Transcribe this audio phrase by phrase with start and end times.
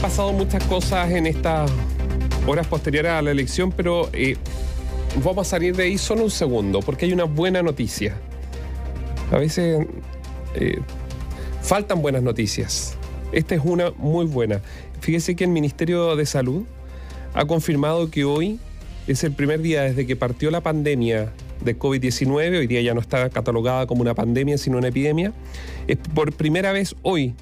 [0.00, 1.70] pasado muchas cosas en estas
[2.46, 4.36] horas posteriores a la elección, pero eh,
[5.22, 8.16] vamos a salir de ahí solo un segundo, porque hay una buena noticia.
[9.30, 9.86] A veces
[10.54, 10.78] eh,
[11.60, 12.96] faltan buenas noticias.
[13.30, 14.62] Esta es una muy buena.
[15.00, 16.64] Fíjese que el Ministerio de Salud
[17.34, 18.58] ha confirmado que hoy
[19.06, 21.30] es el primer día desde que partió la pandemia
[21.62, 25.34] de COVID-19, hoy día ya no está catalogada como una pandemia, sino una epidemia,
[25.86, 27.34] es por primera vez hoy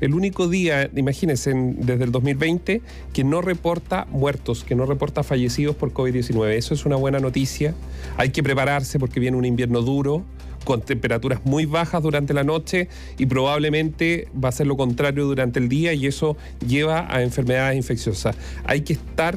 [0.00, 2.82] el único día, imagínense, desde el 2020,
[3.12, 6.52] que no reporta muertos, que no reporta fallecidos por COVID-19.
[6.52, 7.74] Eso es una buena noticia.
[8.16, 10.24] Hay que prepararse porque viene un invierno duro,
[10.64, 15.58] con temperaturas muy bajas durante la noche y probablemente va a ser lo contrario durante
[15.58, 18.36] el día y eso lleva a enfermedades infecciosas.
[18.64, 19.36] Hay que estar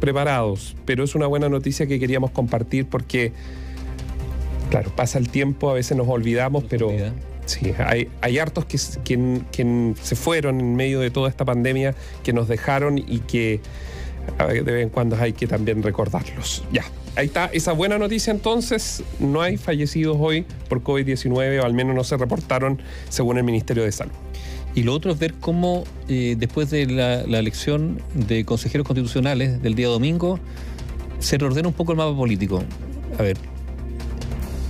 [0.00, 3.32] preparados, pero es una buena noticia que queríamos compartir porque,
[4.70, 6.90] claro, pasa el tiempo, a veces nos olvidamos, pero...
[7.46, 12.48] Sí, hay, hay hartos que, se fueron en medio de toda esta pandemia, que nos
[12.48, 13.60] dejaron y que
[14.38, 16.64] de vez en cuando hay que también recordarlos.
[16.72, 16.84] Ya,
[17.16, 19.02] ahí está esa buena noticia entonces.
[19.18, 23.84] No hay fallecidos hoy por COVID-19, o al menos no se reportaron según el Ministerio
[23.84, 24.12] de Salud.
[24.74, 29.74] Y lo otro es ver cómo eh, después de la, elección de consejeros constitucionales del
[29.74, 30.40] día domingo,
[31.20, 32.62] se reordena un poco el mapa político.
[33.18, 33.36] A ver,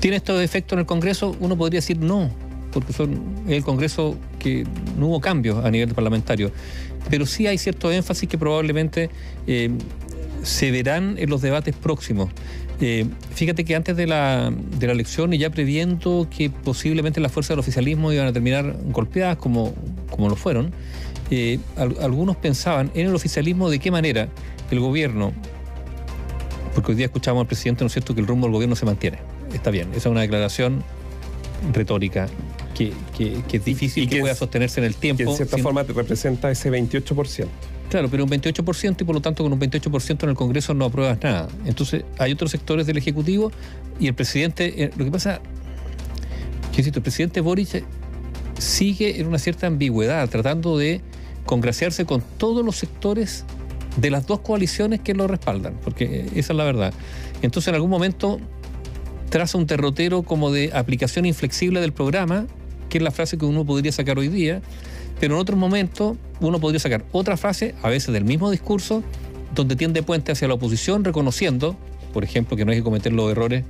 [0.01, 1.35] ¿tiene estos efectos en el Congreso?
[1.41, 2.31] Uno podría decir no,
[2.75, 4.67] porque son el Congreso que
[4.99, 6.51] no hubo cambios a nivel parlamentario.
[7.09, 9.09] Pero sí hay cierto énfasis que probablemente
[9.47, 9.71] eh,
[10.43, 12.31] se verán en los debates próximos.
[12.81, 17.31] Eh, fíjate que antes de la, de la elección y ya previendo que posiblemente las
[17.31, 19.73] fuerzas del oficialismo iban a terminar golpeadas como,
[20.11, 20.73] como lo fueron,
[21.31, 24.29] eh, algunos pensaban en el oficialismo de qué manera
[24.71, 25.33] el gobierno,
[26.75, 28.87] porque hoy día escuchamos al presidente, ¿no es cierto?, que el rumbo del gobierno se
[28.87, 29.19] mantiene.
[29.53, 30.83] Está bien, esa es una declaración
[31.73, 32.29] retórica
[32.75, 32.93] que,
[33.53, 35.25] es difícil que pueda sostenerse en el tiempo.
[35.25, 37.47] Que en cierta forma representa ese 28%.
[37.89, 40.87] Claro, pero un 28% y por lo tanto con un 28% en el Congreso no
[40.87, 41.49] apruebas nada.
[41.65, 43.53] Entonces hay otros sectores del Ejecutivo
[44.01, 45.41] y el presidente, eh, lo que pasa,
[46.75, 47.85] que el presidente Boric
[48.59, 51.01] sigue en una cierta ambigüedad, tratando de
[51.47, 53.45] congraciarse con todos los sectores
[53.97, 56.93] de las dos coaliciones que lo respaldan, porque esa es la verdad.
[57.43, 58.41] Entonces en algún momento
[59.31, 62.47] traza un terrotero como de aplicación inflexible del programa,
[62.95, 64.63] que es la frase que uno podría sacar hoy día,
[65.19, 69.03] pero en otros momentos uno podría sacar otra frase, a veces del mismo discurso,
[69.53, 71.77] donde tiende puente hacia la oposición, reconociendo,
[72.13, 73.65] por ejemplo, que no hay que cometer los errores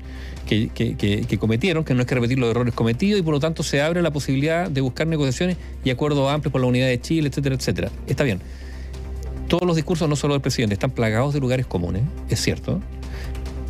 [0.46, 3.80] que, cometieron, que no hay que repetir los errores cometidos y por lo tanto se
[3.80, 7.54] abre la posibilidad de buscar negociaciones y acuerdos amplios por la unidad de Chile, etcétera,
[7.54, 7.91] etcétera.
[8.06, 8.41] Está bien.
[9.48, 12.78] Todos los discursos, no solo del presidente, están plagados de lugares comunes, es cierto,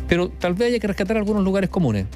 [0.09, 2.07] pero tal vez haya que rescatar algunos lugares comunes.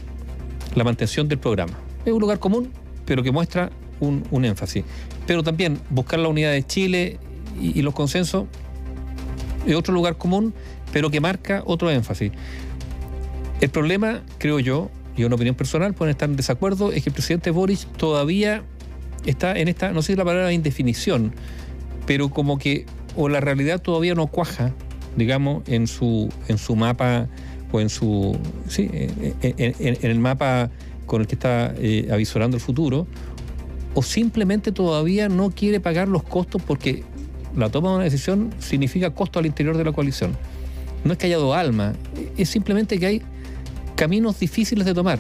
[0.76, 1.80] La mantención del programa.
[2.06, 2.70] Es un lugar común,
[3.10, 4.84] pero que muestra un, énfasis.
[5.26, 7.18] Pero también buscar la unidad de Chile
[7.60, 8.46] y, los consensos
[9.66, 10.54] es otro lugar común,
[10.94, 12.32] pero que marca otro énfasis.
[13.62, 17.14] El problema, creo yo, y una opinión personal, pueden estar en desacuerdo, es que el
[17.16, 18.64] presidente Boris todavía
[19.26, 21.34] está en esta, no sé si la palabra indefinición,
[22.06, 24.72] pero como que, o la realidad todavía no cuaja,
[25.18, 27.28] digamos, en su, en su mapa
[27.72, 28.38] o en su,
[28.68, 28.88] sí,
[29.42, 30.70] en, el mapa
[31.10, 33.08] con el que está eh, avisorando el futuro,
[33.96, 37.04] o simplemente todavía no quiere pagar los costos porque
[37.58, 40.38] la toma de una decisión significa costo al interior de la coalición.
[41.04, 41.94] No es que haya dos alma,
[42.38, 43.22] es simplemente que hay
[43.96, 45.20] caminos difíciles de tomar.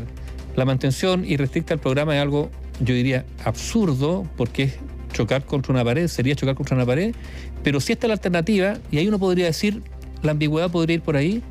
[0.55, 2.51] La mantención irrestricta del programa es algo,
[2.81, 4.73] yo diría, absurdo, porque es
[5.11, 7.15] chocar contra una pared, sería chocar contra una pared,
[7.63, 9.81] pero si esta es la alternativa, y ahí uno podría decir,
[10.21, 11.41] la ambigüedad podría ir por ahí,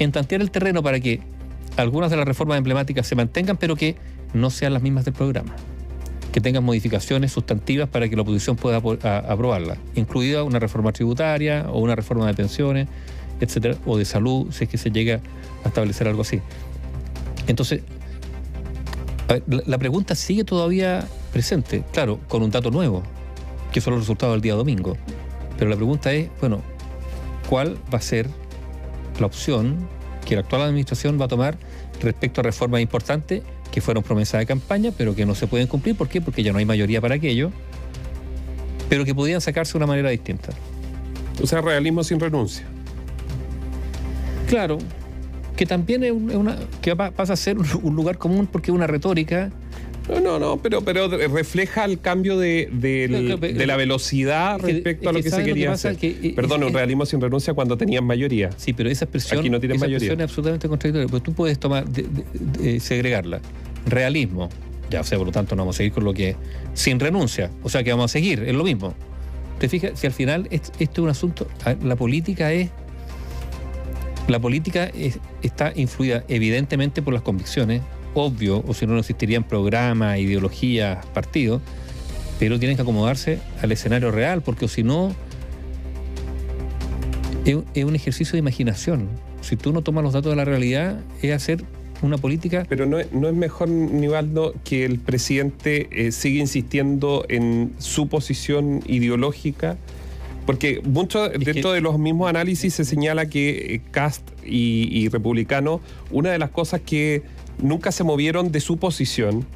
[0.00, 1.20] en tantear el terreno para que
[1.76, 3.96] algunas de las reformas emblemáticas se mantengan, pero que
[4.32, 5.54] no sean las mismas del programa
[6.34, 11.78] que tengan modificaciones sustantivas para que la oposición pueda aprobarla, incluida una reforma tributaria o
[11.78, 12.88] una reforma de pensiones,
[13.40, 15.20] etcétera, o de salud, si es que se llega
[15.64, 16.40] a establecer algo así.
[17.46, 17.82] Entonces,
[19.48, 23.04] la pregunta sigue todavía presente, claro, con un dato nuevo,
[23.72, 24.96] que son los resultados del día domingo.
[25.56, 26.62] Pero la pregunta es, bueno,
[27.48, 28.28] ¿cuál va a ser
[29.20, 29.86] la opción
[30.24, 31.56] que la actual administración va a tomar
[32.00, 35.96] respecto a reformas importantes que fueron promesas de campaña, pero que no se pueden cumplir.
[35.96, 36.20] ¿Por qué?
[36.20, 37.50] Porque ya no hay mayoría para aquello,
[38.88, 40.52] pero que podían sacarse de una manera distinta.
[41.42, 42.64] O sea, realismo sin renuncia.
[44.48, 44.78] Claro,
[45.56, 49.50] que también es una, que pasa a ser un lugar común porque es una retórica
[50.08, 52.68] no, no, no, pero, pero refleja el cambio de,
[53.66, 55.96] la velocidad respecto a lo que, se quería hacer.
[56.34, 58.50] Perdón, un realismo sin renuncia cuando tenían mayoría.
[58.56, 61.08] Sí, pero esa expresión, Aquí no tienen esa expresión es absolutamente contradictoria.
[61.08, 61.86] Pero tú puedes tomar,
[62.80, 63.40] segregarla.
[63.86, 64.48] Realismo.
[64.90, 66.36] Ya, o sea, por lo tanto, no vamos a seguir con lo que.
[66.74, 67.50] Sin renuncia.
[67.62, 68.94] O sea, que vamos a seguir, es lo mismo.
[69.58, 71.46] te fijas, si al final esto es un asunto,
[71.82, 72.70] la política es
[74.28, 74.90] la política
[75.42, 77.82] está influida evidentemente por las convicciones,
[78.14, 81.60] obvio, o si no, no existirían programas, ideologías, partidos,
[82.38, 85.14] pero tienen que acomodarse al escenario real, porque si no,
[87.44, 89.08] es, un ejercicio de imaginación.
[89.40, 91.64] Si tú no tomas los datos de la realidad, es hacer
[92.02, 92.66] una política.
[92.68, 98.82] Pero no, no es mejor, Nivaldo, que el presidente eh, siga insistiendo en su posición
[98.86, 99.76] ideológica
[100.46, 105.80] porque mucho dentro de los mismos análisis se señala que eh, Cast y, Republicano,
[106.10, 107.22] una de las cosas que
[107.58, 109.46] nunca se movieron de su posición,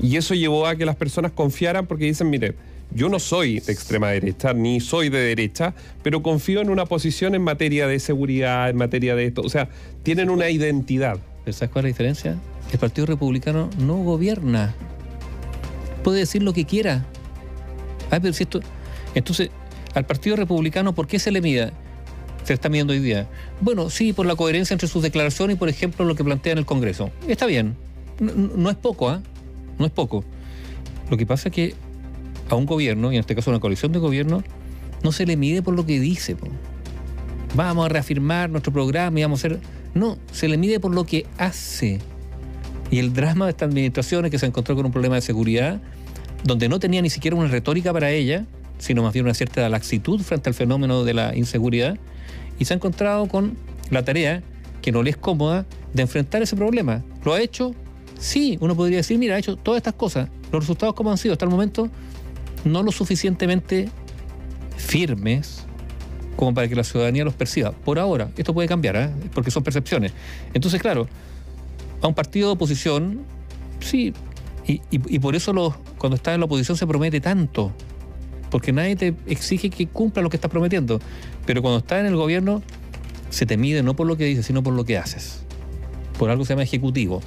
[0.00, 2.54] y eso llevó a que las personas confiaran porque dicen, mire,
[2.94, 7.34] yo no soy de extrema derecha, ni soy de derecha, pero confío en una posición
[7.34, 9.42] en materia de seguridad, en materia de esto.
[9.42, 9.68] O sea,
[10.02, 11.18] tienen una identidad.
[11.50, 12.38] ¿Sabes cuál es la diferencia?
[12.72, 14.74] El Partido Republicano no gobierna.
[16.04, 17.06] Puede decir lo que quiera.
[18.10, 18.60] Ay, pero si esto.
[19.14, 19.50] Entonces,
[19.94, 21.72] al Partido Republicano, ¿por qué se le mide?
[22.46, 23.26] Se está midiendo hoy día.
[23.60, 26.58] Bueno, sí, por la coherencia entre sus declaraciones y, por ejemplo, lo que plantea en
[26.58, 27.10] el Congreso.
[27.26, 27.74] Está bien.
[28.20, 29.20] No, es poco, ¿ah?
[29.80, 30.22] No es poco.
[31.10, 31.74] Lo que pasa es que
[32.48, 34.44] a un gobierno, y en este caso a una coalición de gobierno,
[35.02, 36.36] no se le mide por lo que dice.
[37.56, 39.60] Vamos a reafirmar nuestro programa y vamos a hacer...
[39.94, 41.98] No, se le mide por lo que hace.
[42.92, 45.80] Y el drama de esta administración es que se encontró con un problema de seguridad
[46.44, 48.44] donde no tenía ni siquiera una retórica para ella
[48.78, 51.98] sino más bien una cierta laxitud frente al fenómeno de la inseguridad,
[52.58, 53.56] y se ha encontrado con
[53.90, 54.42] la tarea,
[54.82, 57.02] que no le es cómoda, de enfrentar ese problema.
[57.24, 57.74] ¿Lo ha hecho?
[58.18, 60.28] Sí, uno podría decir, mira, ha hecho todas estas cosas.
[60.52, 61.88] Los resultados como han sido hasta el momento,
[62.64, 63.88] no lo suficientemente
[64.76, 65.64] firmes
[66.36, 67.72] como para que la ciudadanía los perciba.
[67.72, 69.10] Por ahora, esto puede cambiar, ¿eh?
[69.34, 70.12] porque son percepciones.
[70.52, 71.08] Entonces, claro,
[72.02, 73.22] a un partido de oposición,
[73.80, 74.12] sí,
[74.66, 77.72] y, y por eso los, cuando está en la oposición se promete tanto,
[78.50, 81.00] porque nadie te exige que cumpla lo que estás prometiendo.
[81.44, 82.62] Pero cuando estás en el gobierno,
[83.30, 85.42] se te mide no por lo que dices, sino por lo que haces.
[86.18, 87.20] Por algo que se llama ejecutivo.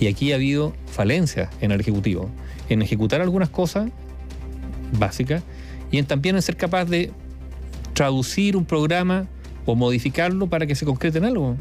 [0.00, 2.28] Y aquí ha habido falencias en el ejecutivo,
[2.68, 3.90] en ejecutar algunas cosas
[4.98, 5.42] básicas
[5.90, 7.12] y en también en ser capaz de
[7.94, 9.26] traducir un programa
[9.64, 11.56] o modificarlo para que se concrete en algo.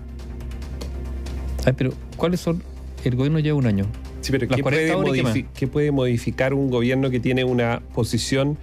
[1.66, 2.64] Ay, pero ¿cuáles son?
[3.04, 3.86] El gobierno lleva un año.
[4.22, 8.58] Sí, pero ¿qué puede, modificar un gobierno que tiene una posición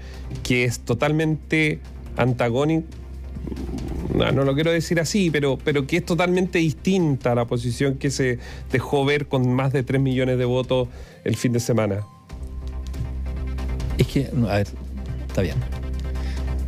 [0.44, 1.80] que es totalmente
[2.16, 2.86] antagónica?
[4.14, 8.10] No, lo quiero decir así, pero, pero que es totalmente distinta a la posición que
[8.10, 8.38] se
[8.72, 10.88] dejó ver con más de 3 millones de votos
[11.24, 12.00] el fin de semana.
[13.98, 14.68] Es que, a ver,
[15.26, 15.56] está bien.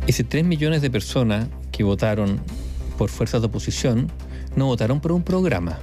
[0.07, 2.41] Ese 3 millones de personas que votaron
[2.97, 4.11] por fuerzas de oposición
[4.55, 5.79] no votaron por un programa.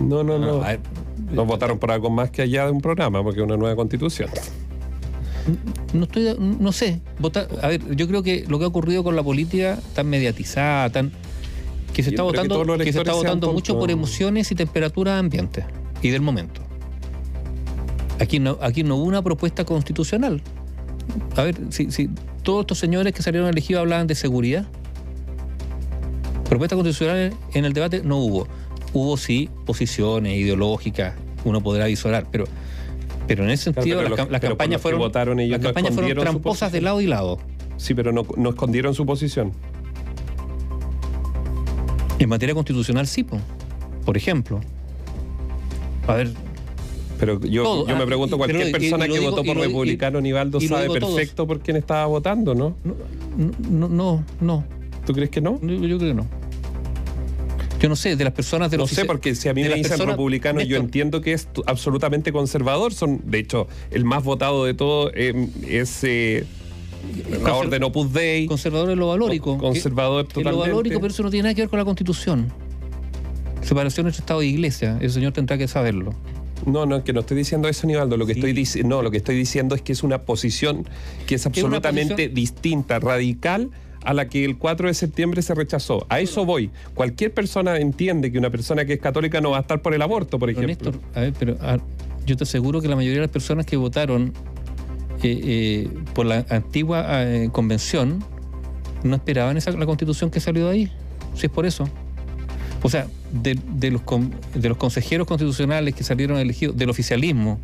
[0.00, 0.58] No, no, no.
[0.58, 4.30] no votaron por algo más que allá de un programa, porque es una nueva constitución.
[5.92, 7.00] No estoy, no sé.
[7.62, 11.12] a ver, yo creo que lo que ha ocurrido con la política tan mediatizada, tan
[11.92, 15.64] que se está votando, que, se está votando mucho por emociones y temperaturas ambiente
[16.02, 16.60] y del momento.
[18.18, 20.42] Aquí no, aquí no hubo una propuesta constitucional.
[21.36, 22.10] A ver, si, si
[22.42, 24.66] todos estos señores que salieron elegidos hablaban de seguridad,
[26.48, 28.48] propuesta constitucional en el debate no hubo.
[28.94, 31.14] Hubo sí posiciones ideológicas,
[31.44, 32.44] uno podrá visorar, pero,
[33.26, 37.00] pero en ese sentido las, campañas fueron, votaron ellos las campañas fueron tramposas de lado
[37.00, 37.38] y lado.
[37.76, 39.52] Sí, pero no, escondieron su posición.
[42.20, 43.26] En materia constitucional sí,
[44.04, 44.60] por ejemplo.
[46.06, 46.32] A ver,
[47.18, 51.46] pero yo, yo me ah, pregunto, cualquier persona que votó por republicano, Nivaldo, sabe perfecto
[51.46, 52.76] por quién estaba votando, ¿no?
[53.70, 54.64] No, no, no.
[55.06, 55.60] ¿Tú crees que no?
[55.60, 56.26] yo creo que no.
[57.84, 58.90] Yo no sé, de las personas de los...
[58.90, 62.94] No sé, porque si a mí me dicen republicano, yo entiendo que es absolutamente conservador.
[62.94, 66.02] Son, de hecho, el más votado de todo eh, es...
[66.02, 66.46] Eh,
[67.42, 68.46] la orden Opus Dei.
[68.46, 69.58] Conservador es lo valórico.
[69.58, 70.50] Conservador totalmente.
[70.52, 72.50] lo valórico, pero eso no tiene nada que ver con la Constitución.
[73.60, 74.96] Separación entre Estado e Iglesia.
[75.02, 76.14] El señor tendrá que saberlo.
[76.64, 78.16] No, no, que no estoy diciendo eso, Nivaldo.
[78.16, 80.88] Lo que estoy diciendo, no, lo que estoy diciendo es que es una posición
[81.26, 83.72] que es absolutamente distinta, radical
[84.04, 86.06] a la que el 4 de septiembre se rechazó.
[86.08, 86.70] A eso voy.
[86.94, 90.02] Cualquier persona entiende que una persona que es católica no va a estar por el
[90.02, 90.68] aborto, por ejemplo.
[90.68, 91.56] Néstor, a ver, pero
[92.26, 94.32] yo te aseguro que la mayoría de las personas que votaron
[95.22, 98.22] eh, eh, por la antigua eh, convención
[99.02, 100.92] no esperaban esa, la constitución que salió de ahí.
[101.34, 101.88] Si es por eso.
[102.82, 103.58] O sea, de,
[103.90, 104.02] los,
[104.54, 107.58] de los consejeros constitucionales que salieron elegidos, del oficialismo,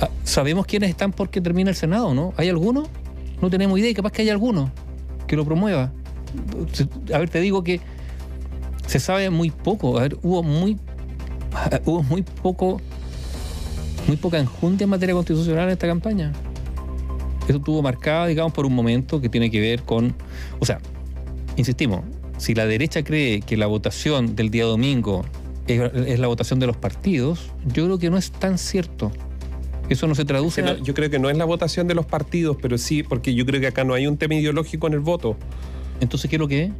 [0.00, 2.32] ah, ¿sabemos quiénes están porque termina el Senado, no?
[2.38, 2.88] ¿Hay alguno?
[3.42, 4.70] No tenemos idea y capaz que hay alguno
[5.30, 5.92] que lo promueva.
[7.14, 7.80] A ver, te digo que
[8.88, 9.96] se sabe muy poco.
[9.96, 10.76] A ver, hubo muy,
[11.84, 12.80] hubo muy poco,
[14.08, 16.32] muy poca enjundia en materia constitucional en esta campaña.
[17.46, 20.16] Eso estuvo marcado, digamos, por un momento que tiene que ver con,
[20.58, 20.80] o sea,
[21.56, 22.00] insistimos,
[22.38, 25.24] si la derecha cree que la votación del día domingo
[25.68, 29.12] es, la votación de los partidos, yo creo que no es tan cierto.
[29.90, 30.64] Eso no se traduce.
[30.82, 33.60] yo creo que no es la votación de los partidos, pero sí, porque yo creo
[33.60, 35.36] que acá no hay un tema ideológico en el voto.
[36.00, 36.70] Entonces, ¿qué es lo que es?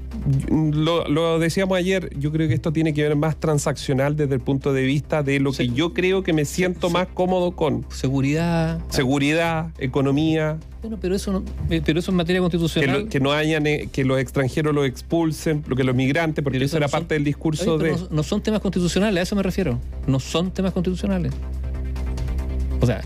[0.51, 4.73] Lo, decíamos ayer, yo creo que esto tiene que ver más transaccional desde el punto
[4.73, 7.85] de vista de lo que yo creo que me siento más cómodo con.
[7.91, 8.81] Seguridad.
[8.89, 10.59] Seguridad, economía.
[10.81, 13.09] Bueno, pero eso, no, eh, pero eso en materia constitucional.
[13.09, 16.77] Que, no hayan, eh, que los extranjeros los expulsen, lo que los migrantes, porque eso,
[16.79, 17.97] era parte del discurso de.
[18.11, 19.79] no son temas constitucionales, a eso me refiero.
[20.07, 21.33] No son temas constitucionales.
[22.81, 23.03] O sea,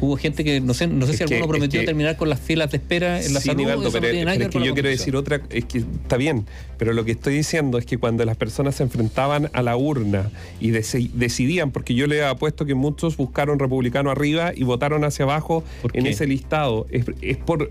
[0.00, 2.76] Hubo gente que, no sé, no sé si alguno prometió terminar con las filas de
[2.76, 3.64] espera en la sí, salud.
[3.92, 7.34] pero, es que yo quiero decir otra, es que está bien, pero lo que estoy
[7.34, 10.30] diciendo es que cuando las personas se enfrentaban a la urna
[10.60, 15.24] y decidían, porque yo le he apuesto que muchos buscaron republicano arriba y votaron hacia
[15.24, 17.70] abajo en ese listado, es, por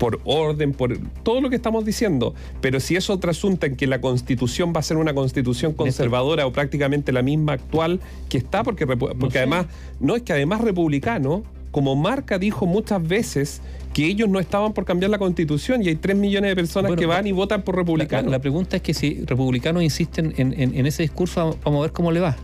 [0.00, 2.34] por orden, por todo lo que estamos diciendo.
[2.62, 6.52] Pero si eso trasunta en que la constitución va a ser una constitución conservadora o
[6.52, 9.66] prácticamente la misma actual que está, porque, porque además,
[10.00, 13.60] no es que además republicano como marca dijo muchas veces
[13.92, 17.04] que ellos no estaban por cambiar la constitución y hay tres millones de personas que
[17.04, 18.30] van y votan por republicanos.
[18.30, 22.20] La, pregunta es que si republicanos insisten en, ese discurso, vamos a ver cómo le
[22.20, 22.36] va.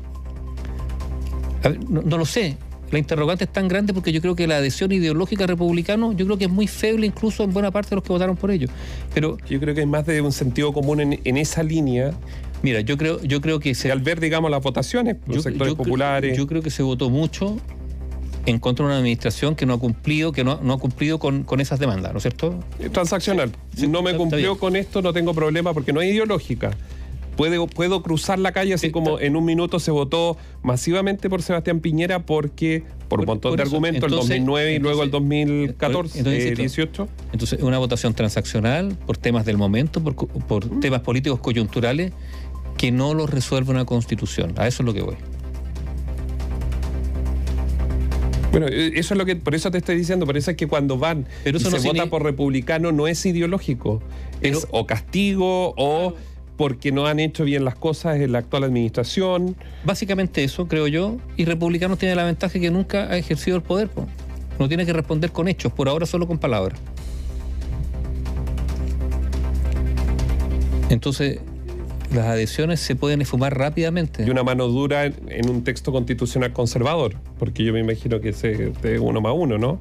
[1.89, 2.59] no, lo sé.
[2.91, 6.39] La interrogante es tan grande porque yo creo que la adhesión ideológica republicano, yo creo
[6.39, 8.69] que es muy feble incluso en buena parte de los que votaron por ello.
[9.13, 12.13] Pero yo creo que hay más de un sentido común en, esa línea.
[12.63, 16.37] Mira, yo creo, yo creo que se, al ver, digamos, las votaciones, los sectores populares.
[16.37, 17.57] yo creo que se votó mucho
[18.47, 21.81] en contra de una administración que no ha cumplido, que no, ha cumplido con, esas
[21.81, 22.61] demandas, ¿no es cierto?
[22.93, 23.51] Transaccional.
[23.77, 26.71] si no me cumplió con esto, no tengo problema porque no es ideológica.
[27.37, 31.81] Puedo, puedo cruzar la calle así como en un minuto se votó masivamente por Sebastián
[31.81, 37.03] Piñera porque por un montón de argumentos el 2009 y luego el 2014 entonces, 18
[37.03, 40.81] eh, entonces una votación transaccional por temas del momento por, por mm.
[40.81, 42.13] temas políticos coyunturales
[42.77, 44.55] que no los resuelve una constitución.
[44.57, 45.17] A eso es lo que voy.
[48.53, 50.67] Bueno, e, eso es lo que, por eso te estoy diciendo, por eso es que
[50.67, 54.03] cuando van pero y se vota por republicano no es ideológico,
[54.41, 56.15] es o castigo o
[56.57, 59.57] porque no han hecho bien las cosas en la actual administración.
[59.85, 63.91] Básicamente eso, creo yo, y republicanos tiene la ventaja que nunca ha ejercido el poder,
[64.59, 66.81] no tiene que responder con hechos, por ahora solo con palabras.
[70.89, 71.41] Entonces,
[72.15, 74.25] las adhesiones se pueden esfumar rápidamente.
[74.25, 78.43] Y una mano dura en, un texto constitucional conservador, porque yo me imagino que es
[78.43, 79.81] de uno más uno, ¿no?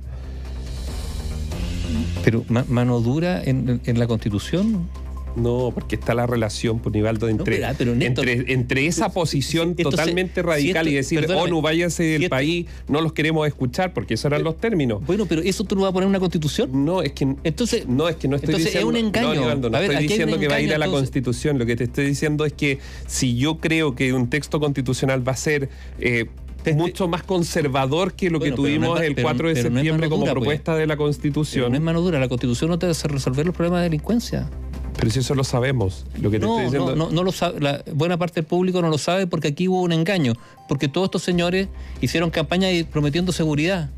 [2.23, 4.89] Pero mano dura en, en la constitución.
[5.35, 10.93] No, porque está la relación, por Nivaldo, entre, entre, entre, esa posición totalmente radical y
[10.93, 15.05] decir, ONU, váyanse del país, no los queremos escuchar, porque esos eran los términos.
[15.05, 16.85] Bueno, pero ¿eso tú no vas a poner en una constitución?
[16.85, 17.35] No, es que.
[17.43, 18.79] Entonces, no, es que no estoy diciendo.
[18.79, 19.55] es un engaño.
[19.55, 21.59] No, estoy diciendo que va a ir a la constitución.
[21.59, 25.33] Lo que te estoy diciendo es que si yo creo que un texto constitucional va
[25.33, 25.69] a ser.
[25.99, 26.27] Eh,
[26.73, 30.31] mucho más conservador que lo que tuvimos el 4 de septiembre como pues.
[30.31, 31.71] propuesta de la Constitución.
[31.71, 34.49] no es mano dura, la Constitución no te hace resolver los problemas de delincuencia.
[34.97, 36.95] Pero si eso lo sabemos, lo que te estoy diciendo.
[36.95, 39.81] No, no, lo sabe, la buena parte del público no lo sabe porque aquí hubo
[39.81, 40.33] un engaño,
[40.67, 41.67] porque todos estos señores
[42.01, 43.89] hicieron campaña prometiendo seguridad.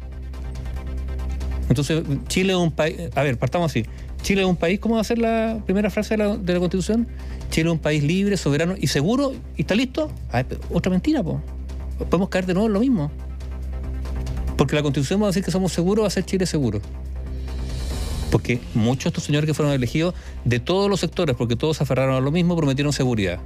[1.69, 2.97] Entonces, Chile es un país.
[3.13, 3.85] A ver, partamos así.
[4.23, 6.59] Chile es un país, ¿cómo va a ser la primera frase de la, de la
[6.59, 7.07] Constitución?
[7.51, 10.11] Chile es un país libre, soberano y seguro, y está listo.
[10.73, 11.37] otra mentira, pues.
[12.09, 13.11] Podemos caer de nuevo en lo mismo.
[14.57, 16.81] Porque la Constitución va a decir que somos seguros, va a ser Chile seguro
[18.31, 21.83] porque muchos de estos señores que fueron elegidos de todos los sectores, porque todos se
[21.83, 23.39] aferraron a lo mismo, prometieron seguridad.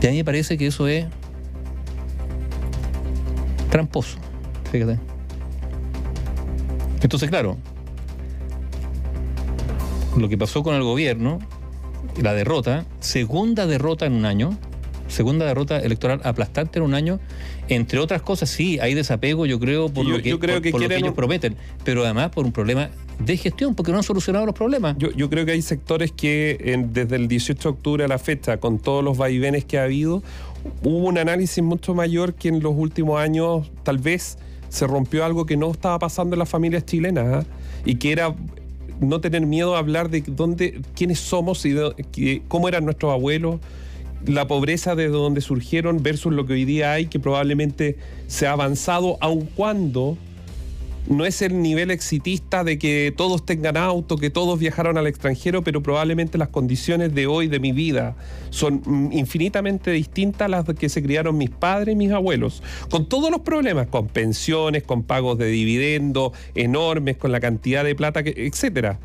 [0.00, 1.06] Y a mí me parece que eso es
[3.70, 4.18] tramposo,
[4.70, 4.98] fíjate.
[7.00, 7.56] Entonces, claro,
[10.16, 11.38] lo que pasó con el gobierno,
[12.20, 14.58] la derrota, segunda derrota en un año,
[15.12, 17.20] segunda derrota electoral aplastante en un año,
[17.68, 22.30] entre otras cosas, sí, hay desapego, yo creo, por, lo, que, ellos prometen, pero además
[22.30, 24.96] por un problema de gestión, porque no han solucionado los problemas.
[24.98, 28.78] Yo, creo que hay sectores que desde el 18 de octubre a la fecha, con
[28.78, 30.22] todos los vaivenes que ha habido,
[30.82, 34.38] hubo un análisis mucho mayor que en los últimos años tal vez
[34.68, 37.46] se rompió algo que no estaba pasando en las familias chilenas ¿ah?
[37.84, 38.34] y que era
[39.00, 43.60] no tener miedo a hablar de dónde, quiénes somos y cómo eran nuestros abuelos,
[44.26, 48.52] la pobreza de donde surgieron versus lo que hoy día hay, que probablemente se ha
[48.52, 50.16] avanzado, aun cuando
[51.08, 55.62] no es el nivel exitista de que todos tengan auto, que todos viajaron al extranjero,
[55.62, 58.16] pero probablemente las condiciones de hoy de mi vida
[58.50, 63.06] son mm, infinitamente distintas a las que se criaron mis padres y mis abuelos, con
[63.06, 68.22] todos los problemas, con pensiones, con pagos de dividendos enormes, con la cantidad de plata,
[68.22, 69.00] que, etcétera.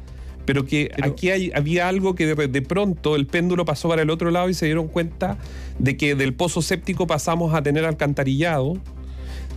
[0.47, 4.09] Pero que aquí hay, había algo que de, de pronto el péndulo pasó para el
[4.09, 5.37] otro lado y se dieron cuenta
[5.77, 8.81] de que del pozo séptico pasamos a tener alcantarillado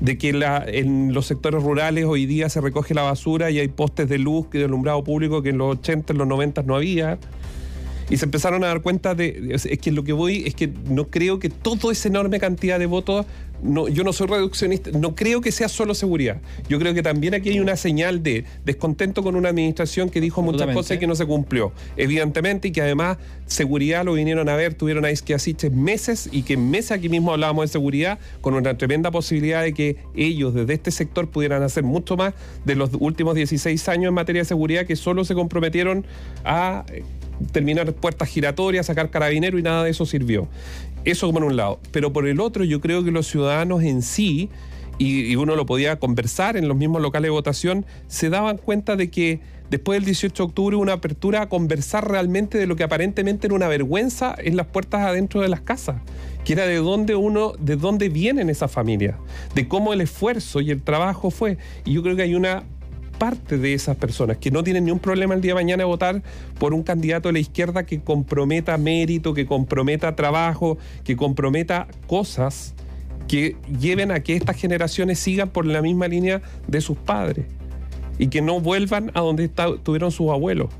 [0.01, 4.09] de que en los sectores rurales hoy día se recoge la basura y hay postes
[4.09, 7.19] de luz y de alumbrado público que en los 80, en los 90 no había.
[8.09, 11.09] Y se empezaron a dar cuenta de, es que lo que voy es que no
[11.09, 13.27] creo que toda esa enorme cantidad de votos
[13.63, 16.41] no, yo no soy reduccionista, no creo que sea solo seguridad.
[16.69, 20.43] Yo creo que también aquí hay una señal de descontento con una administración que dijo
[20.43, 24.57] muchas cosas y que no se cumplió, evidentemente, y que además seguridad lo vinieron a
[24.57, 28.55] ver, tuvieron ahí que así meses y que meses aquí mismo hablábamos de seguridad, con
[28.55, 32.91] una tremenda posibilidad de que ellos desde este sector pudieran hacer mucho más de los
[32.99, 36.07] últimos 16 años en materia de seguridad que solo se comprometieron
[36.45, 36.85] a
[37.53, 40.49] terminar puertas giratorias, sacar carabinero y nada de eso sirvió.
[41.05, 41.81] Eso por un lado.
[41.93, 44.51] Pero por el otro, yo creo que los ciudadanos en sí,
[44.99, 49.11] y, uno lo podía conversar en los mismos locales de votación, se daban cuenta de
[49.11, 53.47] que después del 18 de octubre una apertura a conversar realmente de lo que aparentemente
[53.47, 56.03] era una vergüenza en las puertas adentro de las casas,
[56.45, 59.17] que era de dónde uno, de dónde vienen esas familias,
[59.55, 61.57] de cómo el esfuerzo y el trabajo fue.
[61.87, 62.65] Y yo creo que hay una
[63.21, 66.23] parte de esas personas que no tienen ni un problema el día de mañana votar
[66.59, 72.75] por un candidato de la izquierda que comprometa mérito, que comprometa trabajo, que comprometa cosas
[73.29, 77.45] que lleven a que estas generaciones sigan por la misma línea de sus padres
[78.19, 79.49] y que no vuelvan a donde
[79.83, 80.71] tuvieron sus abuelos.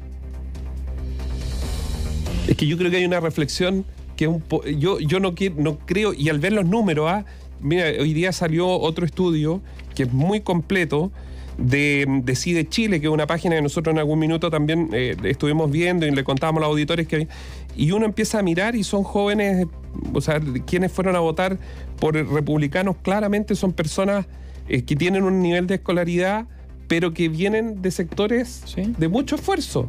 [2.49, 3.85] Es que yo creo que hay una reflexión
[4.17, 4.43] que un
[4.79, 7.27] yo, yo no, no creo, y al ver los números, ¿ah?
[7.61, 9.61] mira, hoy día salió otro estudio
[9.95, 11.13] que es muy completo,
[11.61, 15.71] de Decide Chile, que es una página que nosotros en algún minuto también eh, estuvimos
[15.71, 17.29] viendo y le contábamos a los auditores que
[17.77, 19.67] y uno empieza a mirar y son jóvenes,
[20.13, 21.59] o sea, quienes fueron a votar
[21.99, 24.27] por republicanos claramente son personas
[24.69, 26.47] eh, que tienen un nivel de escolaridad,
[26.89, 29.89] pero que vienen de sectores de mucho esfuerzo.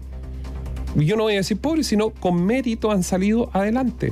[0.95, 4.11] Y yo no voy a decir pobres, sino con mérito han salido adelante.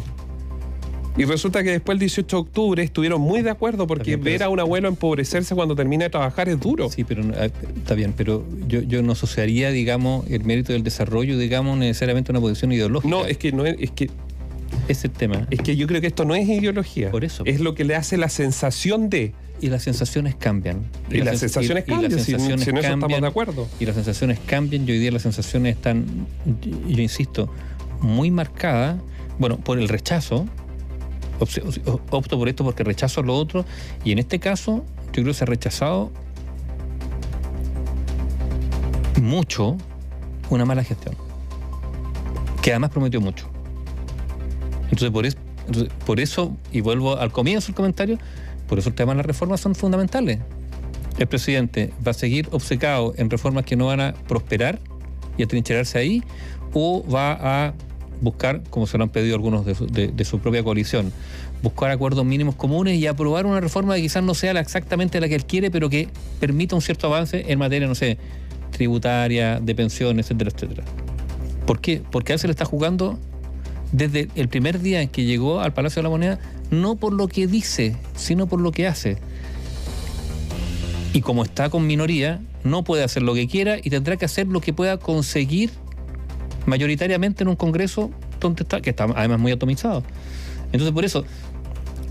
[1.17, 4.50] Y resulta que después del 18 de octubre estuvieron muy de acuerdo porque ver a
[4.50, 6.89] un abuelo empobrecerse cuando termina de trabajar es duro.
[6.89, 11.38] Sí, pero ah, está bien, pero yo, yo no asociaría, digamos, el mérito del desarrollo,
[11.38, 13.10] digamos, necesariamente a una posición ideológica.
[13.10, 14.10] No, es que no es, es que
[14.88, 15.48] es el tema.
[15.50, 17.12] Es que yo creo que esto no es ideología.
[17.12, 17.43] Por eso.
[17.45, 19.34] Es lo que le hace la sensación de.
[19.62, 20.86] Y las sensaciones cambian.
[21.12, 23.67] Y, las, sensaciones cambian, si, en eso estamos de acuerdo.
[23.80, 26.06] Y las sensaciones cambian, y hoy día las sensaciones están,
[26.88, 27.52] yo insisto,
[28.00, 29.02] muy marcadas,
[29.38, 30.48] bueno, por el rechazo,
[31.39, 33.65] opto por esto porque rechazo lo otro.
[34.04, 36.12] Y en este caso, yo creo que se ha rechazado
[39.21, 39.78] mucho
[40.49, 41.15] una mala gestión.
[42.62, 43.47] Que además prometió mucho.
[44.84, 45.38] Entonces, por eso,
[46.06, 48.17] por eso y vuelvo al comienzo del comentario,
[48.67, 50.39] por eso el tema de las reformas son fundamentales.
[51.17, 54.80] El presidente va a seguir obcecado en reformas que no van a prosperar
[55.38, 56.23] y a trincherarse ahí,
[56.73, 57.73] o va a
[58.21, 61.12] buscar, como se lo han pedido algunos de su, propia coalición,
[61.62, 65.36] buscar acuerdos mínimos comunes y aprobar una reforma que quizás no sea exactamente la que
[65.36, 68.17] él quiere, pero que permita un cierto avance en materia, no sé,
[68.71, 70.84] tributaria, de pensiones, etcétera, etcétera.
[71.65, 72.01] ¿Por qué?
[72.12, 73.19] Porque a él se le está jugando
[73.91, 76.39] desde el primer día en que llegó al Palacio de la Moneda,
[76.71, 79.17] no por lo que dice, sino por lo que hace.
[81.13, 84.47] Y como está con minoría, no puede hacer lo que quiera y tendrá que hacer
[84.47, 85.71] lo que pueda conseguir
[86.69, 90.03] mayoritariamente en un Congreso donde está, que está además muy atomizado.
[90.71, 91.25] Entonces, por eso,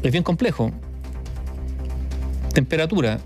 [0.02, 0.72] es bien complejo.
[2.52, 3.20] Temperatura,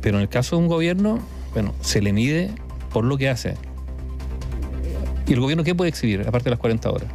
[0.00, 1.20] pero en el caso de un gobierno,
[1.52, 2.50] bueno, se le mide
[2.92, 3.54] por lo que hace.
[5.26, 7.08] ¿Y el gobierno qué puede exhibir, aparte de las 40 horas?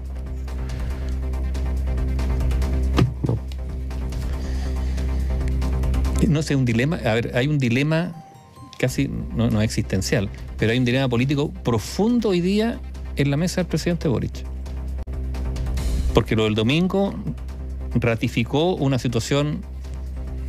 [6.28, 6.42] No.
[6.42, 8.24] Sé, un dilema, a ver, hay un dilema
[8.80, 12.80] casi, no, no existencial, pero hay un dilema político profundo hoy día
[13.16, 14.44] en la mesa del presidente Boric.
[16.14, 17.14] Porque lo del domingo
[17.96, 19.62] ratificó una situación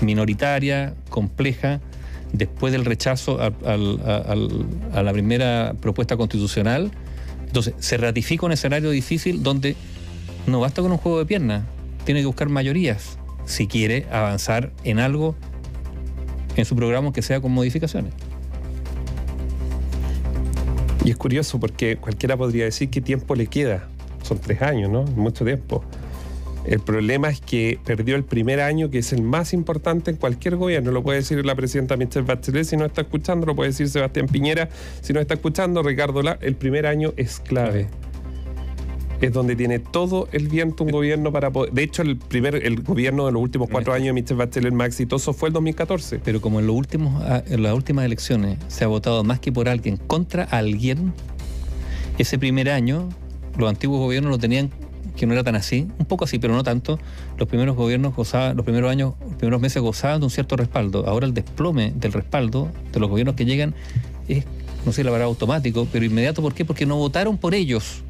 [0.00, 1.80] minoritaria, compleja,
[2.32, 3.50] después del rechazo a,
[5.02, 6.90] la primera propuesta constitucional.
[7.46, 9.76] Entonces, se ratifica un escenario difícil donde
[10.46, 11.64] no basta con un juego de piernas,
[12.04, 15.34] tiene que buscar mayorías si quiere avanzar en algo
[16.56, 18.12] en su programa que sea con modificaciones.
[21.04, 23.88] Y es curioso porque cualquiera podría decir qué tiempo le queda.
[24.22, 25.04] Son tres años, ¿no?
[25.04, 25.84] Mucho tiempo.
[26.64, 30.56] El problema es que perdió el primer año, que es el más importante en cualquier
[30.56, 30.92] gobierno.
[30.92, 34.26] Lo puede decir la presidenta Michelle Bachelet si no está escuchando, lo puede decir Sebastián
[34.28, 34.70] Piñera
[35.02, 36.38] si no está escuchando, Ricardo La.
[36.40, 37.88] El primer año es clave.
[39.24, 41.72] Es donde tiene todo el viento un gobierno para poder.
[41.72, 44.88] De hecho, el primer el gobierno de los últimos cuatro años de Michelle Bachelet más
[44.88, 46.20] exitoso fue el 2014.
[46.22, 49.50] Pero como en, los últimos, ah, en las últimas elecciones se ha votado más que
[49.50, 51.14] por alguien contra alguien,
[52.18, 53.08] ese primer año
[53.56, 54.70] los antiguos gobiernos lo tenían
[55.16, 56.98] que no era tan así, un poco así, pero no tanto.
[57.38, 61.08] Los primeros gobiernos gozaban, los primeros años, los primeros meses gozaban de un cierto respaldo.
[61.08, 63.74] Ahora el desplome del respaldo de los gobiernos que llegan
[64.28, 64.44] es,
[64.84, 66.42] no sé la verdad, automático, pero inmediato.
[66.42, 66.66] ¿Por qué?
[66.66, 68.03] Porque no votaron por ellos.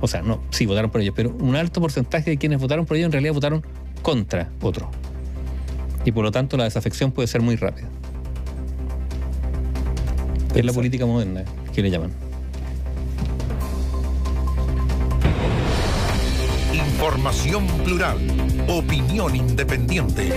[0.00, 2.96] O sea, no, sí votaron por ellos, pero un alto porcentaje de quienes votaron por
[2.96, 3.64] ellos en realidad votaron
[4.02, 4.90] contra otro.
[6.04, 7.88] Y por lo tanto la desafección puede ser muy rápida.
[10.54, 12.12] Es la política moderna, que le llaman.
[16.72, 18.18] Información plural.
[18.68, 20.32] Opinión independiente.